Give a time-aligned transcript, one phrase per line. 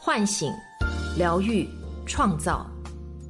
[0.00, 0.52] 唤醒、
[1.16, 1.68] 疗愈、
[2.06, 2.64] 创造。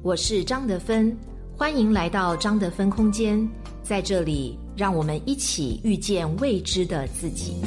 [0.03, 1.17] 我是张德芬，
[1.57, 3.45] 欢迎来到张德芬空间。
[3.81, 7.59] 在这里，让我们一起遇见未知的自己。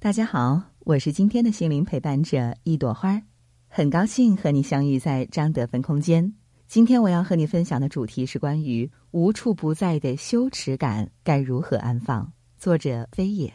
[0.00, 3.20] 大家好，我是今天的心灵陪伴者一朵花，
[3.68, 6.32] 很高兴和你相遇在张德芬空间。
[6.66, 12.32] 今天我要和你分享的主题是关于无处不在的羞耻感该如何安放。
[12.58, 13.52] 作者飞野。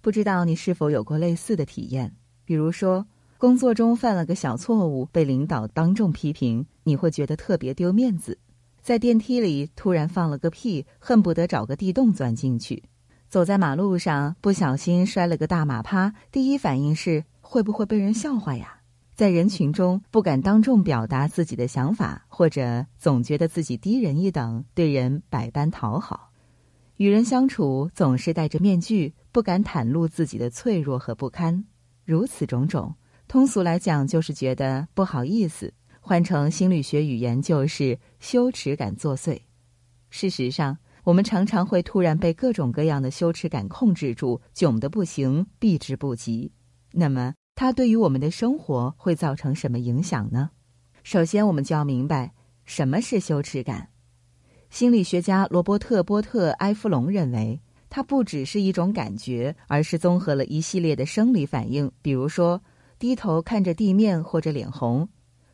[0.00, 2.14] 不知道你是否有过类似的体验？
[2.44, 3.06] 比如说，
[3.38, 8.34] 工作中犯了个小错误，被领导当众批评，你会觉得特别丢面子；
[8.82, 12.82] 在电梯里突然放了个屁，恨不得找个地洞钻进去；
[13.28, 18.76] 走在马路上不小心摔了个大马趴，第一反应是会不会被人笑话呀？
[19.14, 26.29] 在人群中不敢当众表达自己的想法，或者总觉得自己低人一等，对人百般讨好；
[27.00, 29.14] 与人相处总是戴着面具。
[29.32, 31.64] 不敢袒露自己的脆弱和不堪，
[32.04, 32.94] 如此种种，
[33.26, 35.72] 通俗来讲就是觉得不好意思。
[36.00, 39.40] 换成心理学语言就是羞耻感作祟。
[40.10, 46.52] 事实上，我们常常会突然被各种各样的羞耻感控制住，窘得不行，避之不及。
[46.90, 50.50] 那么，它对于我们的生活会造成什么影响呢？
[51.04, 53.89] 首先，我们就要明白什么是羞耻感。
[54.70, 57.60] 心理学家罗伯特·波特埃夫隆认为。
[57.92, 62.62] 它不只是一种感觉，而是综合了一系列的生理反应，比如说
[63.00, 65.08] 低头看着地面或者脸红；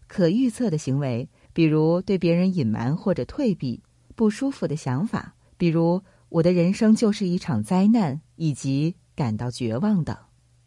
[0.07, 3.81] 可预测的行为，比如对别人隐瞒或者退避；
[4.15, 10.15] 不舒服的想法，比如我的人生就是一场灾难，以及感到绝望等。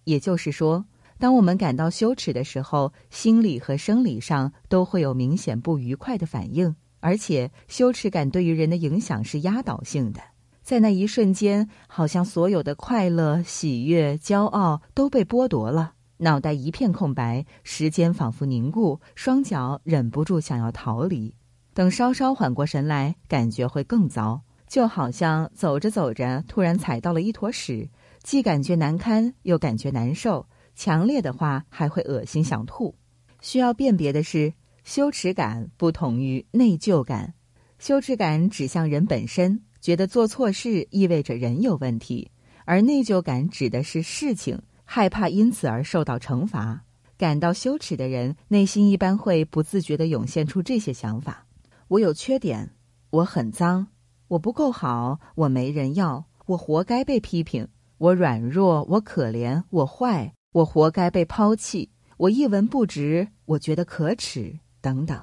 [0.06, 0.84] 也就是说，
[1.20, 10.22] 当我们感到羞耻的时候，心理和生理上都会有明显不愉快的反应，而且羞耻感对于人的影响是压倒性的。
[10.62, 21.34] 在那一瞬间，好像所有的快乐、喜悦、骄傲都被剥夺了，脑袋一片空白，时间仿佛凝固，双脚忍不住想要逃离。
[21.74, 27.90] 等稍稍缓过神来，感觉会更糟，就好像走着走着，突然踩到了一坨屎，
[28.22, 30.46] 既感觉难堪，又感觉难受，
[30.76, 32.94] 强烈的话还会恶心想吐。
[33.42, 34.54] 需要辨别的是，
[34.90, 37.36] 羞耻感不同于内疚感，
[37.78, 39.62] 羞耻感指向人本身。
[39.80, 42.32] 觉得做错事意味着人有问题，
[42.66, 46.86] 而内疚感指的是事情，害怕因此而受到惩罚。
[47.20, 51.46] 感到羞耻的人，内心一般会不自觉地涌现出这些想法：
[51.90, 52.72] 我有缺点，
[53.12, 53.86] 我很脏，
[54.30, 57.68] 我不够好，我没人要，我活该被批评，
[58.00, 65.22] 我软弱，我可怜，我坏，我活该被抛弃，我一文不值，我觉得可耻，等等。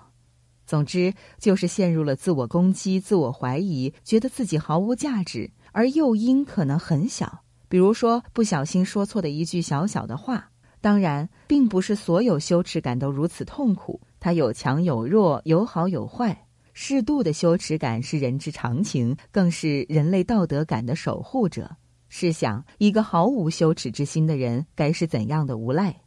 [0.66, 10.50] 总之，就是陷入了自我攻击、自我怀疑，觉得自己毫无价值，而诱因可能很小，比如说不小心说错的一句小小的话。
[10.80, 16.46] 当然，并不是所有羞耻感都如此痛苦，它有强有弱，有好有坏。
[16.74, 21.76] 适度的羞耻感是人之常情，更是人类道德感的守护者。
[22.08, 26.02] 试想，一个毫无羞耻之心的人，该是怎样的无赖？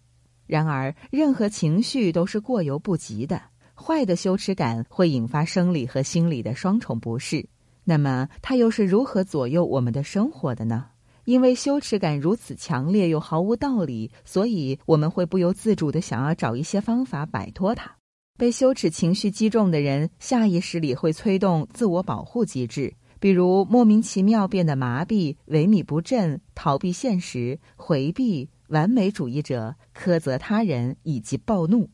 [0.49, 3.39] 然而，任何情绪都是过犹不及的。
[3.75, 7.47] 坏的羞耻感会引发生理和心理的双重不适，
[7.83, 10.87] 那么它又是如何左右我们的生活的呢？
[11.25, 17.95] 因为羞耻感如此强烈又毫无道理，所以我们会不由自主的想要找一些方法摆脱它。
[18.35, 31.89] 被羞耻情绪击中的人，下意识里会催动自我保护机制，比如莫名其妙变得麻痹、萎靡不振、逃避现实、回避、完美主义者、苛责他人以及暴怒。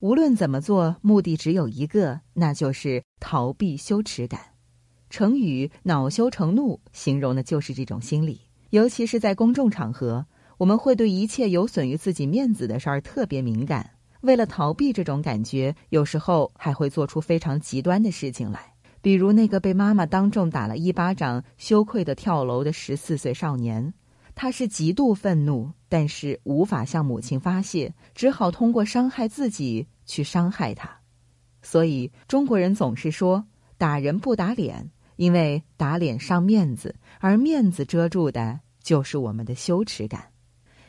[0.00, 4.40] 无论怎么做，目的只有一个，那就是逃避羞耻感。
[5.08, 8.40] 成语“恼羞成怒”形容的就是这种心理。
[8.70, 10.26] 尤其是在公众场合，
[10.58, 13.92] 我们会对一切有损于自己面子的事儿特别敏感。
[14.22, 18.74] 为了逃避这种感觉，有时候还会做出非常极端的事情来。
[19.00, 23.94] 比如那个被妈妈当众打了一巴掌、羞愧的跳楼的十四岁少年。
[24.34, 30.90] 他是极度愤怒，但是无法向母亲发泄，只好通过伤害自己去伤害他。
[31.62, 33.46] 所以中国人总是说
[33.78, 40.26] 打人不打脸，因为打脸伤面子，而面子遮住的就是我们的羞耻感。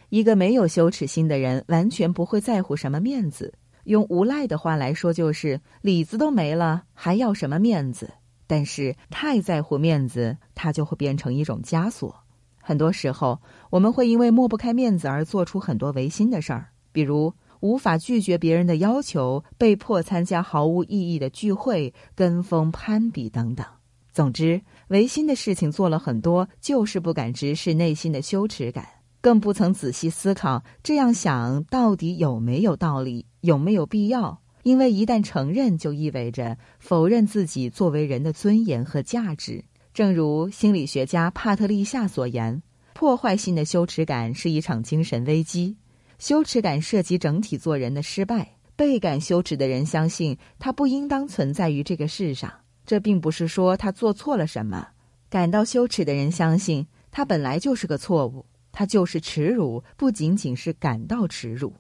[0.10, 3.54] 一个没有羞耻心的人，完全不会在乎什么面子。
[3.86, 8.12] 用无赖的话来说，就是里子都没了，还要什么面子？
[8.48, 12.25] 但是太在乎面子，它就会变成一种枷锁。
[12.68, 13.40] 很多时候，
[13.70, 23.64] 我们会因为抹不开面子而做出很多违心的事儿，比如无法拒绝别人的要求，被迫参加毫无意义的聚会，跟风攀比等等。
[24.12, 28.84] 总之，违心的事情做了很多，就是不敢直视内心的羞耻感。
[29.22, 34.42] 更不曾仔细思考这样想到底有没有道理，有没有必要。
[34.64, 39.64] 因为一旦承认，就意味着否认自己作为人的尊严和价值。
[39.96, 42.62] 正如心理学家帕特丽夏所言，
[42.94, 45.78] 破坏性的羞耻感是一场精神危机。
[46.20, 48.58] 羞耻感涉及整体做人的失败。
[48.76, 52.52] 倍感羞耻的人相信他不应当存在于这个世上。
[52.86, 54.86] 这并不是说他做错了什么。
[55.30, 61.74] 感到羞耻的人相信他本来就是个错误，他就是耻辱，不仅仅是感到耻辱。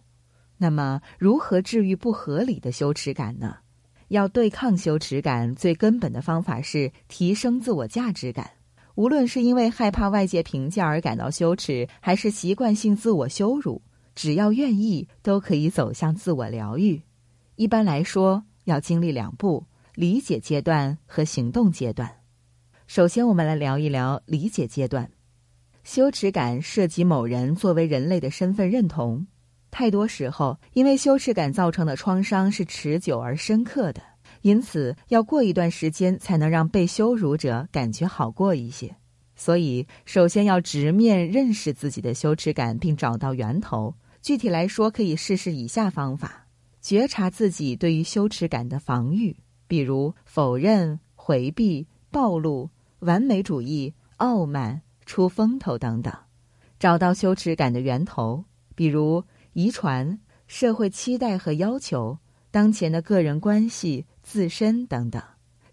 [0.57, 3.57] 那么，如何治愈不合理的羞耻感呢？
[4.15, 8.49] 要对抗羞耻感，最根本的方法是提升自我价值感。
[8.95, 13.81] 无论是因为害怕外界评价而感到羞耻，还是习惯性自我羞辱，
[14.15, 17.01] 只要愿意，都可以走向自我疗愈。
[17.57, 19.65] 一般来说，要经历两步：
[19.95, 22.09] 理解阶段和行动阶段。
[22.87, 25.11] 首先，我们来聊一聊理解阶段。
[25.83, 29.27] 羞耻感涉及某人作为人类的身份认同。
[29.77, 34.01] 太多时候，因为羞耻感造成的创伤是持久而深刻的，
[34.41, 38.95] 因此要过一段时间才能让被羞辱者感觉好过一些。
[39.35, 43.93] 所以，首先要直面认识自己的羞耻感，并找到源头。
[44.21, 46.47] 具体来说，可以试试以下方法：
[46.79, 49.35] 觉察自己对于羞耻感的防御，
[49.67, 52.69] 比如否认、回避、暴露、
[52.99, 56.13] 完美主义、傲慢、出风头等等；
[56.79, 59.21] 找到羞耻感的源头，比如。
[59.55, 62.17] 遗传、社会期待和要求、
[62.51, 65.23] 当前的个人关系、自身等等，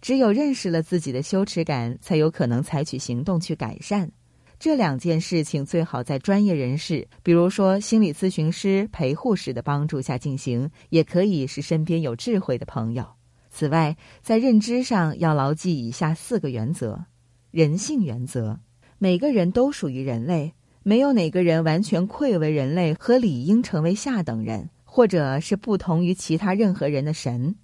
[0.00, 4.08] 只有认识了自己的羞耻感，才有可能采取行动去改善。
[4.56, 13.04] 这两件事情最好在专业人士，比如说心理咨询师、陪护师的帮助下进行，也可以是身边有智慧的朋友。
[13.50, 17.06] 此外，在认知上要牢记以下四个原则：
[17.50, 18.60] 人性原则，
[18.98, 20.54] 每个人都属于人类。
[20.84, 27.54] 没有哪个人完全愧为人类和理应成为下等人，或者是不同于其他任何人的神。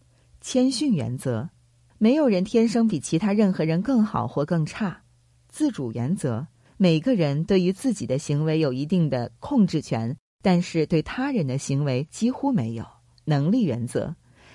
[0.40, 1.48] 谦逊原则，
[1.98, 5.02] 没有人天生比其他任何人更好或更差。
[5.48, 12.86] 自主原则，每个人对于自己的行为有一定的控制权，但是对他人的行为几乎没有。
[13.24, 14.14] 能力原则，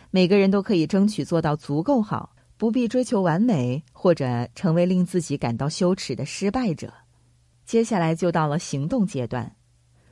[0.09, 6.93] 每个人都可以争取做到足够好，不必追求完美或者成为令自己感到羞耻的失败者。
[7.65, 9.55] 接下来就到了行动阶段。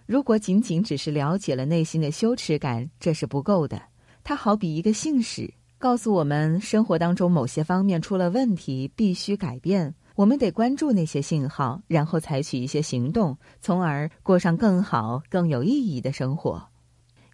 [0.05, 3.81] 如果仅仅只是了解了内心的羞耻感，这是不够的。
[4.23, 9.95] 它好比一个信使，告诉我们生活当中某些方面出了问题，必须改变。
[10.15, 16.61] 我们得关注那些信号，然后采取一些行动，从而过上更好、更有意义的生活。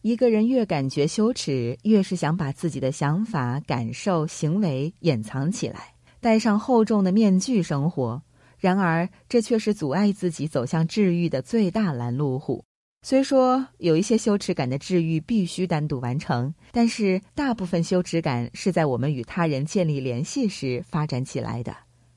[0.03, 8.21] 一个人越感觉羞耻，越是想把自己的想法、感受、行为掩藏起来，戴上厚重的面具生活。
[8.57, 12.63] 然而，这却是阻碍自己走向治愈的最大拦路虎。
[13.03, 21.73] 虽说有一些羞耻感的治愈必须单独完成，但是大部分羞耻感是在我们与他人建立联系时发展起来的。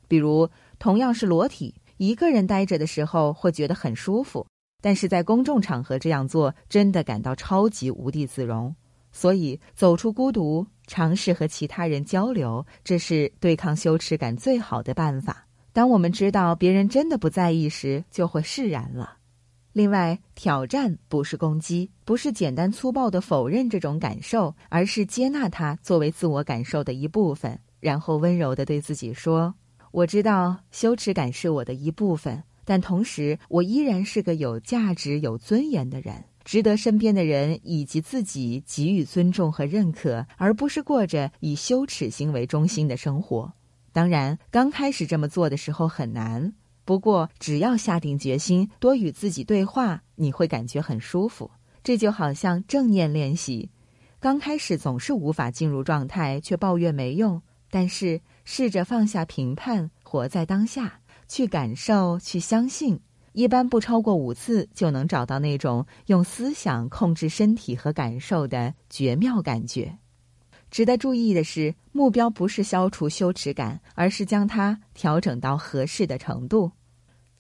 [0.09, 0.49] 比如，
[0.79, 4.45] 同样是裸体，一个人待着的时候会觉得很舒服，
[4.83, 8.75] 但是在公众场合这样做，真的感到超级无地自容。
[9.13, 15.47] 所以，走出孤独，尝试和其他人交流，这是对抗羞耻感最好的办法。
[15.73, 19.19] 当我们知道别人真的不在意时，就会释然了。
[19.73, 29.55] 另外，挑战不是攻击，不是简单粗暴的否认这种感受，而是接纳它作为自我感受的一部分，然后温柔的对自己说
[29.93, 43.53] ：“我知道羞耻感是我的一部分，但同时我依然是个有价值、有尊严的人，值得身边的人以及自己给予尊重和认可，而不是过着以羞耻心为中心的生活。”
[43.93, 46.53] 当然，刚开始这么做的时候很难。
[46.85, 51.51] 不过，只要下定决心，多与自己对话，你会感觉很舒服。
[51.83, 53.71] 这就好像正念练习，
[54.19, 57.41] 刚开始总是无法进入状态，却抱怨没用。
[57.71, 63.01] 但是，试着放下评判，活在当下，去感受，去相信，
[63.33, 69.97] 一般不超过五次，就能找到那种用思想控制身体和感受的绝妙感觉。
[70.71, 76.71] 值得注意的是，目标不是消除羞耻感，而是将它调整到合适的程度。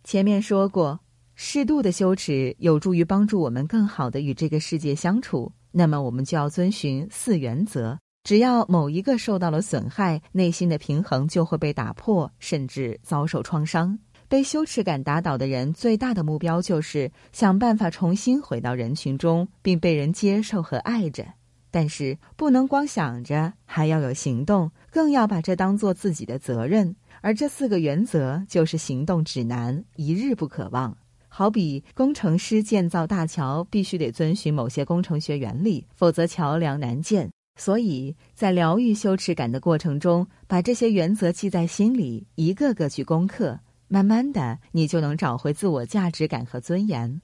[0.02, 0.98] 前面说过，
[1.34, 5.52] 适度的羞耻有助于帮助我们更好的与这个世界相处。
[5.70, 13.96] 那么，我们就要遵循四原则：只要某一个受到了损害，内心的平衡就会被打破，甚至遭受创伤。
[14.26, 21.24] 被羞耻感打倒的人，最大的目标就是想办法重新回到人群中，并被人接受和爱着。
[21.70, 26.94] 但是不能光想着，还要有行动，更要把这当做自己的责任。
[27.20, 30.96] 而这四个原则就是行动指南，一日不可忘。
[31.28, 37.30] 好比工程师建造大桥，必须得遵循某些工程学原理，否则桥梁难建。
[37.56, 47.20] 所以在疗愈羞耻感的过程中，把这些原则记在心里，一个个去攻克，慢慢的，你就能找回自我价值感和尊严。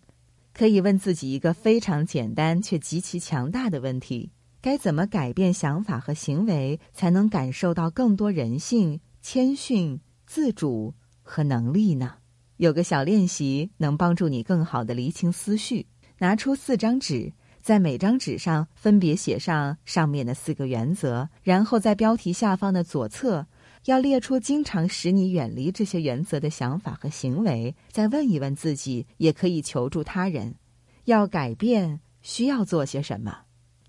[0.53, 4.31] 可以问自己一个非常简单却极其强大的问题：
[4.67, 10.93] 该怎么改变想法和行为，才能感受到更多人性、谦逊、自主
[11.23, 12.15] 和能力呢？
[12.57, 15.87] 有个小练习能帮助你更好的厘清思绪。
[16.19, 17.33] 拿出四张纸，
[17.63, 23.47] 在每张纸上分别写上上面的四个原则，然后在标题下方的左侧
[23.85, 27.73] 要列出经常使你远离这些原则的想法和行为。
[27.93, 30.57] 再问一问自己，也可以求助他人，
[31.05, 33.46] 要改变需要做些什么。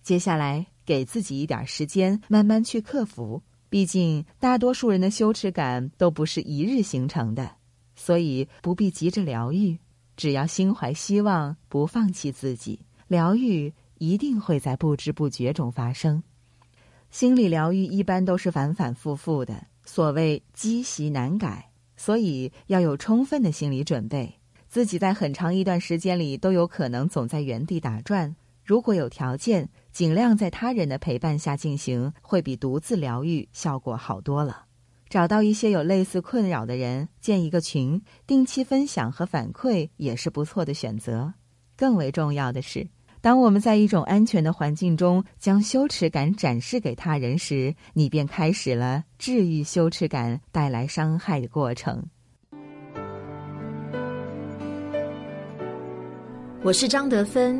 [0.07, 3.43] 接下来给自己一点时间，慢慢去克服。
[3.67, 7.51] 毕竟大多数人的羞耻感都不是一日形成的。
[7.93, 9.77] 所以不必急着疗愈，
[10.15, 16.23] 只要心怀希望，不放弃自己，疗愈一定会在不知不觉中发生。
[17.11, 24.35] 心理疗愈一般都是反反复复的，所谓积习难改，所以要有充分的心理准备。
[24.69, 28.33] 自己在很长一段时间里都有可能总在原地打转。
[28.63, 34.65] 如果有条件，尽量在他人的陪伴下进行，会比独自疗愈效果好多了。
[35.09, 41.33] 找到一些有类似困扰的人，建一个群，定期分享和反馈也是不错的选择。
[41.75, 42.87] 更为重要的是，
[43.21, 52.05] 当我们在一种安全的环境中将羞耻感展示给他人时，你便开始了治愈羞耻感带来伤害的过程。
[56.61, 57.59] 我是张德芬，